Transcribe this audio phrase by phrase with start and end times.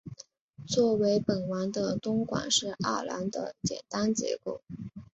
[0.67, 4.61] 作为本丸的东馆是二廓的简单结构。